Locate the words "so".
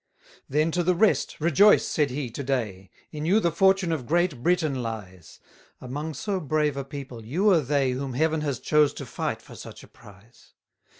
6.15-6.39